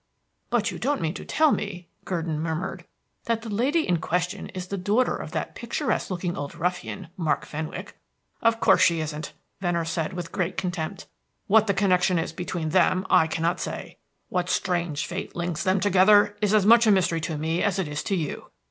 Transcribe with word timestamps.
"But 0.49 0.71
you 0.71 0.79
don't 0.79 0.99
mean 0.99 1.13
to 1.13 1.23
tell 1.23 1.51
me," 1.51 1.87
Gurdon 2.05 2.39
murmured, 2.39 2.85
"that 3.25 3.43
the 3.43 3.49
lady 3.49 3.87
in 3.87 3.97
question 3.97 4.49
is 4.49 4.65
the 4.69 4.75
daughter 4.75 5.15
of 5.15 5.31
that 5.33 5.53
picturesque 5.53 6.09
looking 6.09 6.35
old 6.35 6.55
ruffian, 6.55 7.09
Mark 7.17 7.45
Fenwick?" 7.45 7.95
"Of 8.41 8.59
course, 8.59 8.81
she 8.81 8.99
isn't," 8.99 9.33
Venner 9.59 9.85
said, 9.85 10.13
with 10.13 10.31
great 10.31 10.57
contempt. 10.57 11.05
"What 11.45 11.67
the 11.67 11.75
connection 11.75 12.17
is 12.17 12.33
between 12.33 12.69
them, 12.69 13.05
I 13.11 13.27
cannot 13.27 13.59
say. 13.59 13.99
What 14.29 14.49
strange 14.49 15.05
fate 15.05 15.35
links 15.35 15.63
them 15.63 15.79
together 15.79 16.35
is 16.41 16.55
as 16.55 16.65
much 16.65 16.87
a 16.87 16.91
mystery 16.91 17.21
to 17.21 17.37
me 17.37 17.61
as 17.61 17.77
it 17.77 17.87
is 17.87 18.01
to 18.05 18.15
you. 18.15 18.49